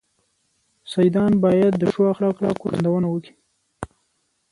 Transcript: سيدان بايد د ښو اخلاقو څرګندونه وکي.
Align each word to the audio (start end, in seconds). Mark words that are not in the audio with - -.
سيدان 0.93 1.31
بايد 1.43 1.73
د 1.77 1.83
ښو 1.93 2.01
اخلاقو 2.13 2.43
څرګندونه 2.59 3.07
وکي. 3.09 3.33